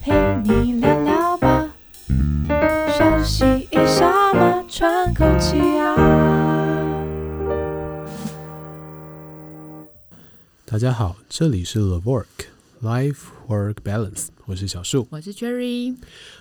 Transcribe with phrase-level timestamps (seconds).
[0.00, 0.12] 陪
[0.44, 1.70] 你聊聊吧，
[2.96, 5.96] 休息一下嘛，喘口气啊。
[10.64, 12.46] 大家好，这里是 The Work
[12.82, 15.96] Life Work Balance，我是小树，我是 Cherry。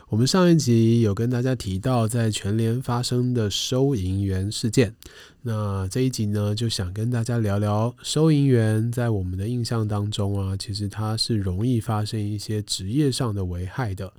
[0.09, 4.93] 我们上一集有跟大家提到在全联发生的收银员事件。
[5.41, 14.11] 那这一集呢，就想跟大家聊聊收银员在我们的印象当中啊，其实他是容易发生一些职业上的危害的。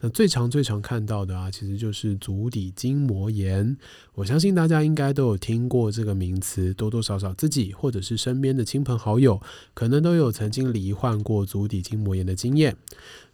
[0.00, 3.76] 那最常最常看到的啊，其实就是足底筋膜炎。
[4.14, 9.40] 我相信大家应该都有听过这个名词，多多少少自己或者是身边的亲朋好友，
[9.74, 12.76] 可能都有曾经罹患过足底筋膜炎的经验。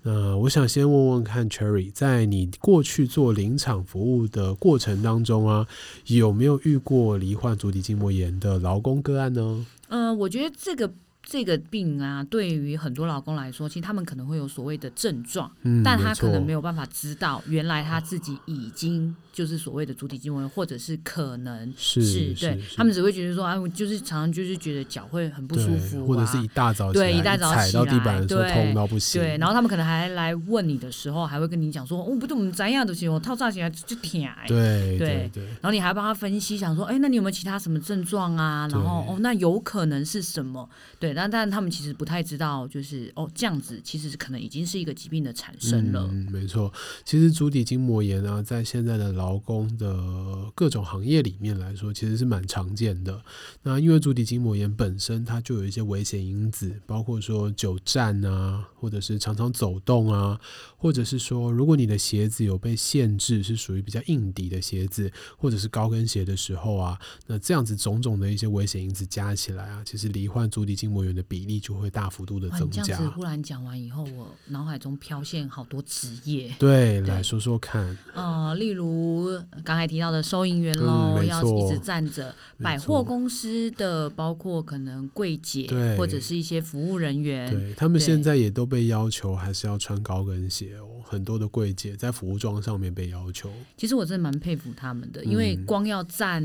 [0.03, 5.67] 那我想先问问看，Cherry，在你过去做临场服务的过程当中啊，
[6.07, 9.67] 有没有遇过罹患足底筋膜炎的劳工个案呢？
[9.89, 10.95] 嗯、我觉得这个。
[11.25, 38.69] 这个病啊，对于很多老公来说，其实他们可能会有所谓的症状，嗯、但他可能没有办法知道，原来他自己已经就是所谓的足底筋膜炎，或者是可能是，是对他们只会觉得说，哎，我就是常常就是觉得脚会很不舒服、啊，或者是一大早对一大早踩到地板的时候痛到不行，对，然后他们可能还来问你的时候，还会跟你讲说，哦，不对，我们怎样都行，我套炸起来就疼，对对对，对，然后你还帮他分析，想说，哎，那你有没有其他什么症状啊？
[38.71, 40.69] 然后哦，那有可能是什么？
[40.99, 41.95] 对，但但他们其实。
[41.95, 46.09] 不太知道，就是哦，这样子其实可能已经是一个疾病的产生了。
[46.11, 46.73] 嗯，没错，
[47.05, 53.23] 其实足底筋膜炎啊，在现在的劳工的各种行业里面来说，其实是蛮常见的。
[53.63, 60.41] 那因为足底筋膜炎本身它就有一些危险因子，包括说久站啊，或者是常常走动啊，
[60.77, 66.99] 或者是说如果你的鞋子有被限制，是属于比较硬底的鞋子，或者是高跟鞋的时候啊，
[67.29, 71.91] 那这样子种种的一些危险因子加起来啊，其实罹患足底筋膜炎的比例就会。
[71.95, 72.83] 大幅度的增加。
[72.83, 76.53] 这样子忽然讲完以后，我脑海中飘现好多职业。
[76.59, 77.97] 对，来说说看。
[78.13, 90.94] 呃，例如刚才提到的收银员喽，嗯、要一直站着；百货公司的，包括可能柜姐，对，或者是一些服务人员，对，他们现在也都被要求还是要穿高跟鞋哦。
[91.07, 93.53] 很多的柜姐在服装上面被要求。
[93.77, 96.43] 其实我真的蛮佩服他们的，因为光要站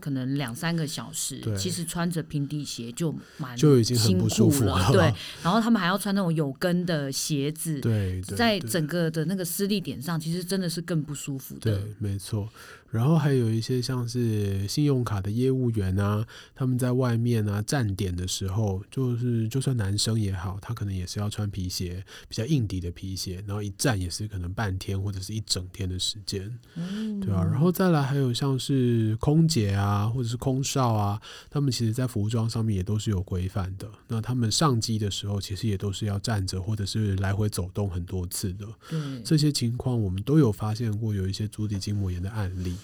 [0.00, 4.90] 可能两三个小时，嗯、其实穿着平底鞋就蛮就已经很不舒服了。
[4.90, 11.78] 对，然后他们还要穿那种有跟的鞋子，对，在整个的那个施力点上，其实真的是更不舒服的。
[11.78, 12.48] 对，没错。
[12.90, 27.44] 然后还有一些像是信用卡的业务员啊，他们在外面啊站点的时候，就是就算男生也好，他可能也是要穿皮鞋，比较硬底的皮鞋，然后一站也是可能半天或者是一整天的时间，嗯，对啊。
[27.44, 33.86] 然后再来还有像是空姐啊，或者是空少啊，他们其实在服装上面也都是有规范的。
[34.06, 38.66] 那他们上机的时候，其实也都是要站着或者是来回走动很多次的。
[38.92, 42.74] 嗯，这些情况我们都有发现过，有一些足底筋膜炎的案例。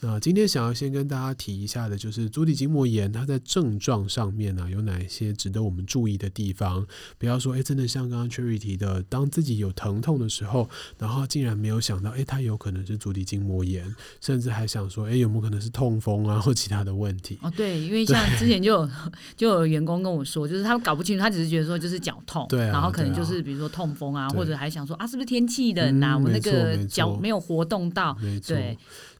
[0.00, 6.86] 那今天想要先跟大家提一下的，就是足底筋膜炎，它在症状上面呢、啊，有哪一些值得我们注意的地方？
[7.18, 17.36] 不要说，哎，真的像刚刚 Cherry 提的，当自己有疼痛的时候，然后竟然没有想到，哎，它有可能是足底筋膜炎，甚至还想说，哎，有没有可能是痛风啊，或其他的问题？
[17.42, 18.90] 哦，对，因为像之前就有
[19.36, 26.16] 就有员工跟我说，就是他搞不清楚，他只是觉得说就是脚痛，对、啊，然后可能就是比如说痛风啊，或者还想说啊，是不是天气冷啊？
[26.16, 28.16] 我、嗯、那个脚没有活动到。
[28.46, 28.78] 对。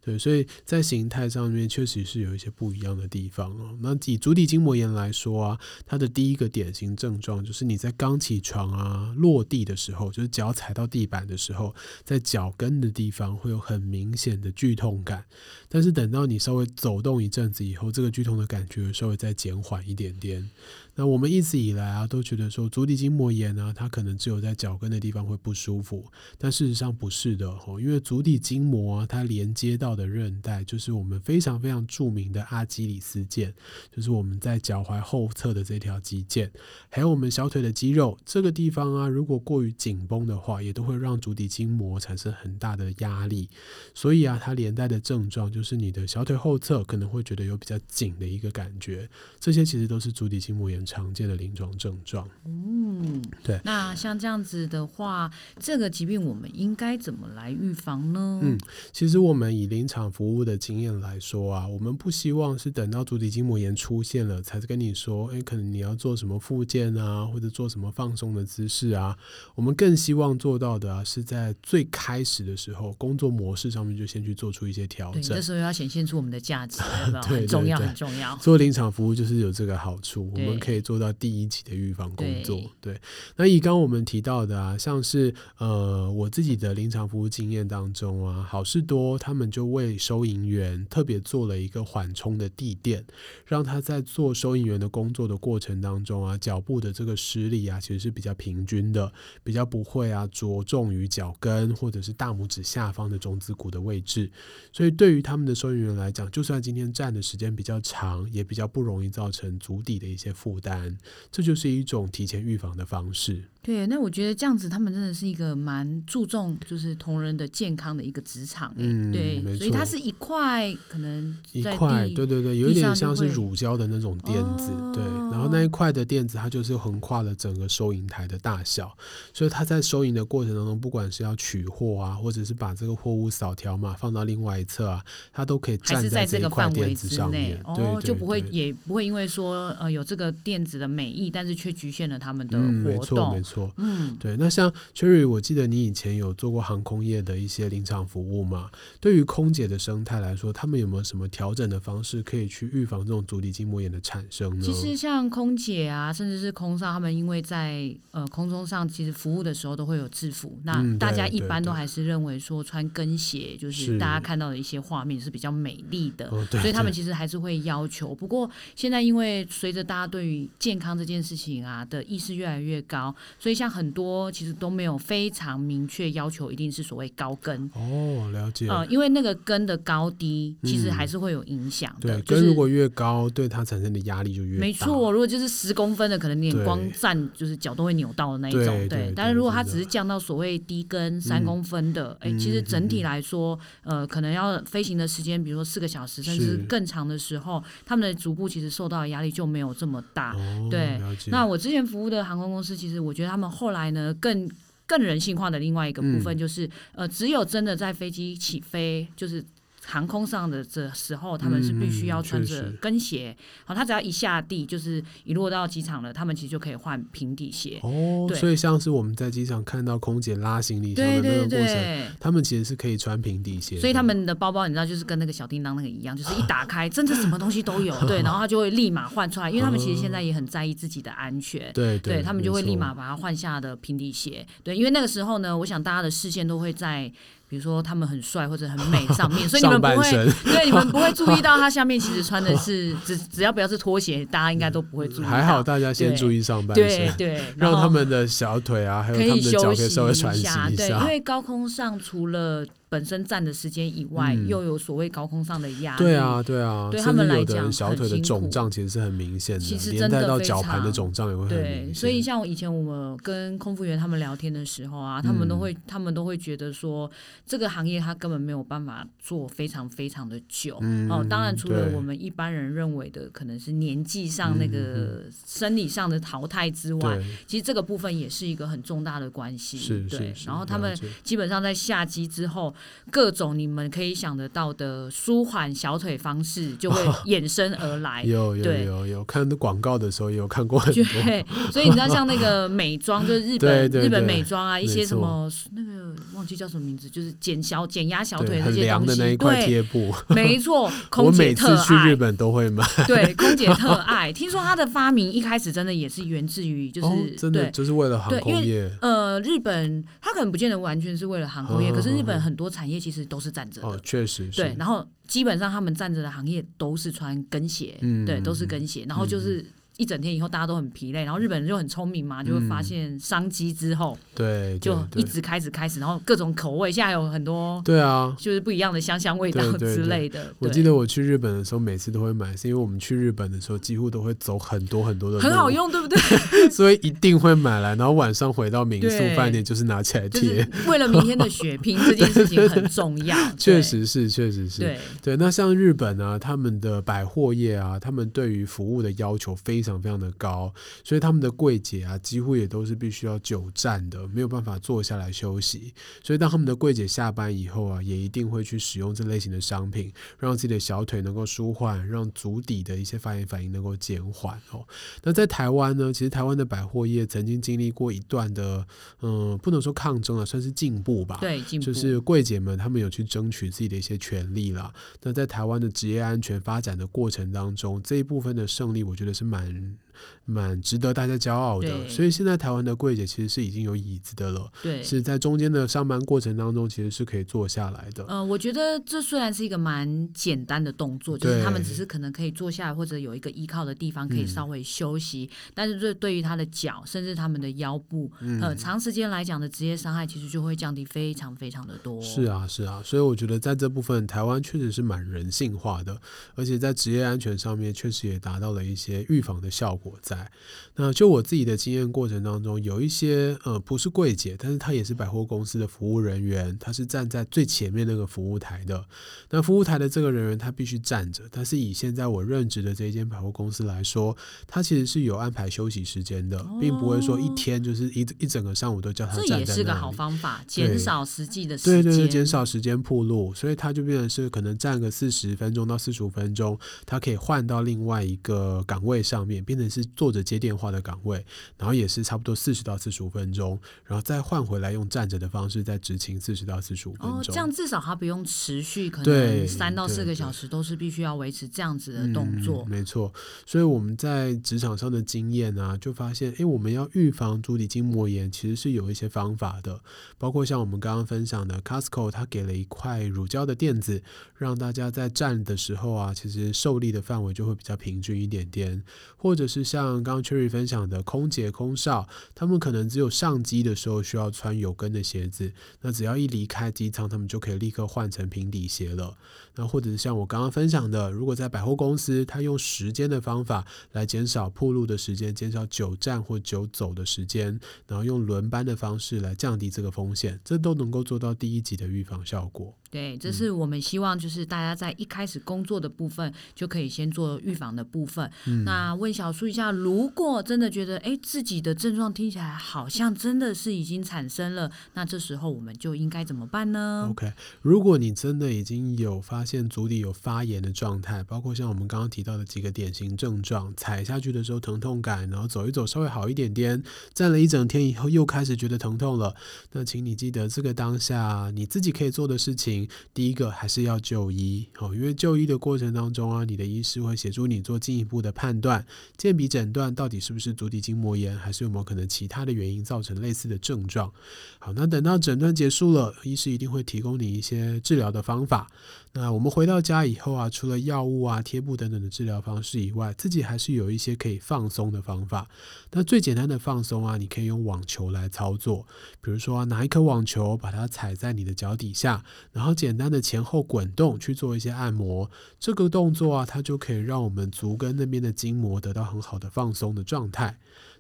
[0.09, 3.77] 对，所以在形态上面确实是有一些不一样的地方哦。
[3.83, 11.75] 那以足底筋膜炎来说啊，它的第一个典型症状就是你在刚起床啊、落地的时候，就是脚踩到地板的时候，
[12.05, 15.27] 在脚跟的地方会有很明显的剧痛感。
[15.69, 20.49] 但是等到你稍微走动一阵子以后，这个剧痛的感觉稍微再减缓一点点。
[20.95, 33.53] 那我们一直以来啊，都觉得说足底筋膜炎呢、啊，它可能只有在脚跟的地方会不舒服，但事实上不是的哦，因为足底筋膜啊，它连接到的韧带就是我们非常非常著名的阿基里斯腱，
[33.91, 36.49] 就是我们在脚踝后侧的这条肌腱，
[36.89, 43.49] 还有我们小腿的肌肉，这个地方啊，如果过于紧绷的话，也都会让足底筋膜产生很大的压力，
[43.93, 49.09] 所以啊，它连带的症状就是你的小腿后侧可能会觉得有比较紧的一个感觉，
[49.41, 53.61] 这些其实都是足底筋膜炎常见的临床症状，嗯，对。
[53.65, 55.29] 那像这样子的话，
[55.59, 58.39] 这个疾病我们应该怎么来预防呢？
[58.43, 58.59] 嗯，
[58.93, 69.17] 其实我们以临场服务的经验来说啊，我们不希望是等到足底筋膜炎出现了才跟你说，哎，可能你要做什么复健啊，或者做什么放松的姿势啊。
[69.55, 75.23] 我们更希望做到的啊，是在最开始的时候，工作模式上面就先去做出一些调整。
[75.23, 76.81] 这时候要显现出我们的价值，
[77.29, 78.37] 对，很重要，很重要。
[78.43, 80.79] 做临场服务就是有这个好处，我们可以。
[80.89, 82.57] 做到第一级的预防工作。
[82.81, 83.01] 对，对，
[83.37, 93.05] 那以刚刚我们提到的啊，像是呃我自己的临场服务经验当中啊，好事多他们就为收银员特别做了一个缓冲的地垫，
[93.47, 99.11] 让他在做收银员的工作的过程当中啊，脚部的这个施力啊，其实是比较平均的，
[99.45, 104.29] 比较不会啊着重于脚跟或者是大拇指下方的中指骨的位置，
[104.73, 110.99] 所以对于他们的收银员来讲，就算今天站的时间比较长，也比较不容易造成足底的一些负担，
[111.31, 113.45] 这就是一种提前预防的方式。
[113.63, 128.97] 对，那我觉得这样子，他们真的是一个蛮注重就是同仁的健康的一一个职场，嗯，对，所以它是一块可能一块，对对对，有一点像是乳胶的那种垫子，哦，对，然后那一块的垫子，它就是横跨了整个收银台的大小，
[129.33, 144.37] 所以它在收银的过程当中，不管是要取货啊，或者是把这个货物扫条码放到另外一侧啊，它都可以站在这个块垫子上面， 哦，对就不会也不会因为说呃有这个垫子的美意，但是却局限了他们的活动，嗯，没错没错，嗯，对。
[144.39, 148.71] 那像 Cherry，我记得你以前有做过航空业的一些临场服务嘛？
[149.01, 154.65] 对于空姐的生态来说，他们有没有什么调整的方式可以去预防这种足底筋膜炎的产生呢？
[154.65, 168.15] 其实像空姐啊，甚至是空少，他们因为在呃空中上其实服务的时候都会有制服，那大家一般都还是认为说穿跟鞋就是大家看到的一些画面是比较美丽的，所以他们其实还是会要求。
[168.15, 178.31] 不过现在因为随着大家对于健康这件事情啊的意识越来越高，所以像很多其实都没有非常明确要求，一定是所谓高跟哦。
[178.33, 182.21] 了解，呃，因为那个跟的高低其实还是会有影响的。
[182.21, 184.61] 对，跟如果越高，对它产生的压力就越大。
[184.61, 188.89] 没错，如果就是十公分的，可能连光站就是脚都会扭到的那一种。
[188.89, 200.35] 对，但是如果它只是降到所谓低跟三公分的，哎，其实整体来说，呃，可能要飞行的时间，比如说四个小时甚至更长的时候，他们的足部其实受到的压力就没有这么大。
[200.71, 204.49] 对，那我之前服务的航空公司，其实我觉得他们后来呢更。
[204.89, 209.45] 更人性化的另外一个部分就是，嗯、呃，只有真的在飞机起飞，就是。
[209.91, 213.35] 航空上的这时候，他们是必须要穿着跟鞋。
[213.65, 217.81] 好、嗯，他只要一下地，就是一落到机场了，他们其实就可以换平底鞋。
[217.83, 223.81] 哦，对，所以像是我们在机场看到空姐拉行李箱的那个过程，他们其实是可以穿平底鞋。
[223.81, 227.99] 所以他们的包包，你知道，就是跟那个小叮当那个一样，就是一 打开，真的什么东西都有。
[228.07, 231.73] 对，然后他就会立马换出来，因为他们其实现在也很在意自己的安全。
[231.73, 234.47] 对，对，对，他们就会立马把它换下的平底鞋。
[234.63, 237.11] 对，因为那个时候呢，我想大家的视线都会在。
[237.49, 240.11] 比如说他们很帅或者很美 上面，所以你们不会
[240.45, 245.25] 对你们不会注意到他下面其实穿的是 只只要不要是拖鞋，大家应该都不会注意。
[245.25, 246.87] 还好大家先注意上半身，
[247.17, 250.71] 对对， 让他们的小腿啊，还有他们的脚可以稍微喘息一下。
[250.77, 255.99] 对，因为高空上除了本身站的时间以外，嗯、又有所谓高空上的压力。
[255.99, 261.95] 对啊，对啊，对他们来讲，小腿的肿胀其实是很明显的，其实真的到脚盘的肿胀也会很明显。
[261.95, 267.11] 所以像我以前我们跟空服员他们聊天的时候啊，他们都会、嗯、他们都会觉得说，
[267.45, 270.79] 这个行业他根本没有办法做非常非常的久。
[270.81, 279.77] 嗯、哦，当然除了我们一般人认为的可能是年纪上那个生理上的淘汰之外，其实这个部分也是一个很重大的关系。
[279.79, 282.75] 是对，然后他们基本上在下机之后。
[283.11, 288.23] 各种你们可以想得到的舒缓小腿方式 就会衍生而来。
[288.23, 291.05] 有有有有看广告的时候也有看过很多。
[291.05, 295.98] 对，所以你知道像那个美妆，就是日本 日本美妆啊，一些什么那个
[296.35, 299.19] 忘记叫什么名字，就是减小减压小腿那些东西。
[299.19, 301.73] 那一块贴布，没错， 空姐特爱。
[301.73, 302.85] 我每次去日本都会买。
[303.07, 304.31] 对，空姐特爱。
[304.31, 308.91] 听说它的发明一开始真的也是源自于，就是真的就是为了航空业。
[309.01, 312.99] 呃，日本它可能不见得完全是为了航空业，可是日本很多产业。
[312.99, 314.61] 其实都是站着的，哦，确实是。
[314.61, 319.65] 对，然后基本上他们站着的行业都是穿跟鞋，嗯，对，都是跟鞋，然后就是。
[319.99, 330.55] 一整天以后，大家都很疲累，然后日本人就很聪明嘛，就会发现商机之后，对，就一直开始开始，然后各种口味，现在有很多，对啊，就是不一样的香香味道之类的。
[330.61, 336.19] 我记得我去日本的时候，每次都会买，是因为我们去日本的时候几乎都会走很多很多的，很好用，对不对？
[336.71, 343.37] 所以一定会买来，然后晚上回到民宿饭店就是拿起来贴，为了明天的血拼这件事情很重要。
[343.59, 345.37] 确实是，确实是，对对。
[345.37, 350.75] 那像日本啊，他们的百货业啊，他们对于服务的要求非常非常的高。
[351.05, 355.95] 所以他们的柜姐啊，几乎也都是必须要久站的，没有办法坐下来休息。
[356.23, 364.85] 所以当他们的柜姐下班以后啊，也一定会去使用这类型的商品，让自己的小腿能够舒缓，让足底的一些发炎反应能够减缓哦。
[365.23, 368.85] 那在台湾呢，其实台湾的百货业曾经经历过一段的，
[369.21, 371.39] 嗯、呃，不能说抗争啊，算是进步吧。
[371.41, 371.87] 对，进步。
[371.87, 374.93] 就是柜姐们他们有去争取自己的一些权利了。
[375.23, 379.69] 那在台湾的职业安全发展的过程当中，这一部分的胜利，我觉得是蛮。
[379.79, 379.99] and
[380.45, 382.09] 蛮值得大家骄傲的。
[382.09, 388.25] 所以现在台湾的柜姐其实是已经有椅子的了，对，是在中间的上班过程当中，其实是可以坐下来的。
[388.27, 402.21] 呃，我觉得这虽然是一个蛮简单的动作，就是他们只是可能可以坐下来，或者有一个依靠的地方可以稍微休息，嗯、但是这对于他的脚，甚至他们的腰部，嗯、呃，长时间来讲的职业伤害，其实就会降低非常非常的多。
[402.23, 406.19] 是啊，是啊，所以我觉得在这部分，台湾确实是蛮人性化的，
[406.55, 410.51] 而且在职业安全上面，确实也达到了一些预防的效果在。
[410.97, 419.05] 那就我自己的经验过程当中，有一些呃不是柜姐，但是她也是百货公司的服务人员，她是站在最前面那个服务台的。
[419.51, 424.37] 那服务台的这个人员他必须站着，但是以现在我任职的这一间百货公司来说，
[424.67, 429.65] 他其实是有安排休息时间的，并不会说一天就是一一整个上午都叫他站在那里。
[429.65, 432.03] 这也是个好方法，减少实际的时间。
[432.03, 441.45] 对对对，减少时间铺路，所以他就变成是可能站个四十分钟到四十五分钟，他可以换到另外一个岗位上面，变成是坐着接电话的岗位，
[441.77, 447.39] 然后也是差不多四十到四十五分钟，然后再换回来用站着的方式再执勤四十到四十五分钟。
[447.39, 452.85] 哦，这样至少他不用持续，可能三到四个小时都是必须要维持这样子的动作。
[452.87, 453.33] 嗯，没错，
[453.67, 460.01] 所以我们在职场上的经验啊，就发现，哎，我们要预防足底筋膜炎，其实是有一些方法的，
[460.37, 464.23] 包括像我们刚刚分享的 Costco，他给了一块乳胶的垫子，
[464.57, 469.03] 让大家在站的时候啊，其实受力的范围就会比较平均一点点，
[469.37, 479.37] 或者是就像刚刚 Cherry 分享的空姐、空少，他们可能只有上机的时候需要穿有跟的鞋子，那只要一离开机舱，他们就可以立刻换成平底鞋了。
[479.77, 492.93] 那或者是像我刚刚分享的，如果在百货公司，他用时间的方法来减少铺路的时间，减少久站或久走的时间，然后用轮班的方式来降低这个风险，这都能够做到第一级的预防效果。
[493.11, 498.51] 对，这是我们希望，就是大家在一开始工作的部分就可以先做预防的部分。
[498.67, 507.51] 嗯、那问小苏一下，如果真的觉得哎自己的症状听起来好像真的是已经产生了，那这时候我们就应该怎么办呢？OK，
[507.81, 519.57] 如果你真的已经有发现足底有发炎的状态，包括像我们刚刚提到的几个典型症状，踩下去的时候疼痛感，然后走一走稍微好一点点，站了一整天以后又开始觉得疼痛了，
[519.93, 522.98] 那请你记得这个当下你自己可以做的事情。
[523.35, 529.05] 第一个还是要就医哦，因为就医的过程当中啊，你的医师会协助你做进一步的判断，
[529.37, 534.33] 鉴别诊断到底是不是足底筋膜炎，还是有没有可能其他的原因造成类似的症状。
[534.79, 538.89] 好，那等到诊断结束了，医师一定会提供你一些治疗的方法。
[539.35, 545.69] 那我们回到家以后啊，除了药物啊、贴布等等的治疗方式以外，自己还是有一些可以放松的方法。
[546.11, 549.07] 那最简单的放松啊，你可以用网球来操作，
[549.41, 555.51] 比如说拿一颗网球，把它踩在你的脚底下，然后简单的前后滚动去做一些按摩。
[555.79, 560.79] 这个动作啊，它就可以让我们足跟那边的筋膜得到很好的放松的状态。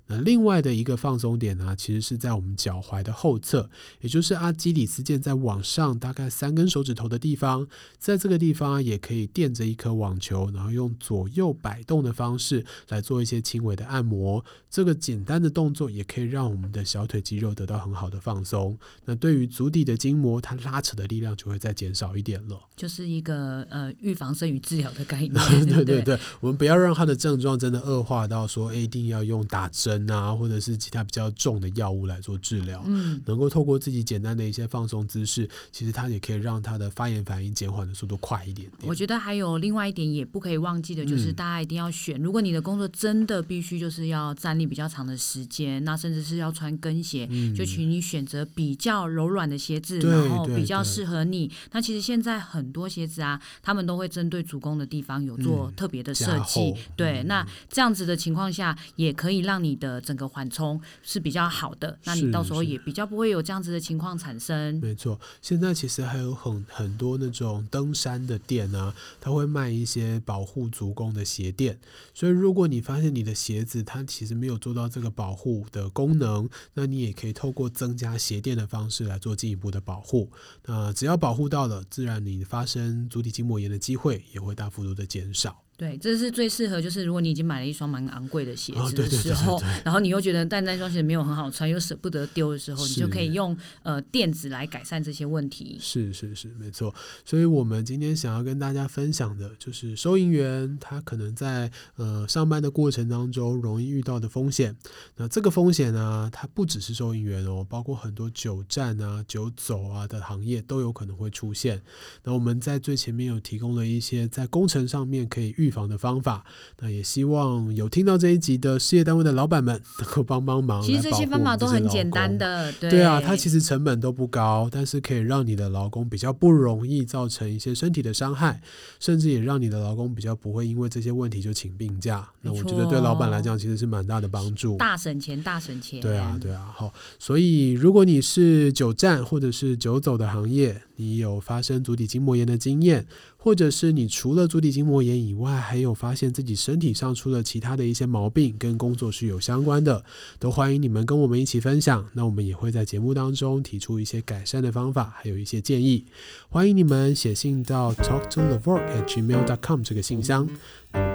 [0.08, 14.44] 那另外的一个放松点呢、啊，其实是在我们脚踝的后侧，也就是阿基里斯腱在往上大概三根手指头的地方，在这个地方也可以垫着一颗网球，然后用左右摆动的方式来做一些轻微的按摩。
[14.70, 18.78] 这个简单的动作也可以让我们的小腿肌肉得到很好的放松。
[19.04, 22.58] 那对于足底的筋膜，它拉扯的力量就会再减少一点了。
[22.76, 25.34] 就是一个呃预防胜于治疗的概念。
[25.66, 29.97] 对对对，我们不要让它的症状真的恶化到说，哎，一定要用打针。
[30.10, 38.88] 啊，或者是其他比较重的药物来做治疗，嗯，能够透过自己简单的一些放松姿势，其实它也可以让它的发炎反应减缓的速度快一点点。
[38.88, 51.50] 我觉得还有另外一点也不可以忘记的，就是大家一定要选，嗯，如果你的工作真的必须就是要站立比较长的时间，那甚至是要穿跟鞋，嗯，就请你选择比较柔软的鞋子，然后比较适合你。
[51.72, 59.87] 那其实现在很多鞋子啊，他们都会针对足弓的地方有做特别的设计，嗯，对，那这样子的情况下，也可以让你的。
[59.88, 64.78] 呃，整个缓冲是比较好的，那你到时候也比较不会有这样子的情况产生。
[64.80, 71.80] 没错，现在其实还有很很多那种登山的店啊，他会卖一些保护足弓的鞋垫。
[72.12, 80.30] 所以如果你发现你的鞋子它其实没有做到这个保护的功能，那你也可以透过增加鞋垫的方式来做进一步的保护。
[80.66, 85.64] 那只要保护到了，自然你发生足底筋膜炎的机会也会大幅度的减少。
[85.78, 95.78] 对，这是最适合，就是如果你已经买了一双蛮昂贵的鞋子的时候，哦、对对对对对，然后你又觉得但那双鞋没有很好穿，又舍不得丢的时候，你就可以用呃垫子来改善这些问题。
[95.80, 96.92] 是是是，没错。
[97.24, 104.74] 所以我们今天想要跟大家分享的，就是收银员他可能在呃上班的过程当中容易遇到的风险。
[105.16, 111.80] 那这个风险呢，它不只是收银员哦，包括很多久站啊、久走啊的行业都有可能会出现。
[112.24, 116.44] 那我们在最前面有提供了一些在工程上面可以预预防的方法。
[116.80, 120.82] 那也希望有听到这一集的事业单位的老板们能够帮帮忙。
[120.82, 128.62] 其实这些方法都很简单的，对，对啊，它其实成本都不高，但是可以让你的劳工比较不容易造成一些身体的伤害，
[128.98, 132.26] 甚至也让你的劳工比较不会因为这些问题就请病假。
[132.40, 136.00] 那我觉得对老板来讲其实是蛮大的帮助，大省钱，大省钱。
[136.00, 143.06] 对啊，对啊，好，所以如果你是久站或者是久走的行业，你有发生足底筋膜炎的经验，
[143.36, 150.04] 或者是你除了足底筋膜炎以外，还有发现自己身体上出了其他的一些毛病，跟工作是有相关的，
[150.38, 152.06] 都欢迎你们跟我们一起分享。
[152.12, 156.04] 那我们也会在节目当中提出一些改善的方法，还有一些建议。
[156.48, 160.48] 欢迎你们写信到 talk to the work at gmail dot com 这个信箱。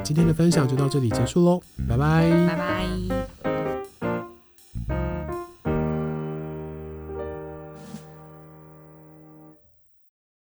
[0.04, 3.23] 今天的分享就到这里结束喽，拜拜，拜拜。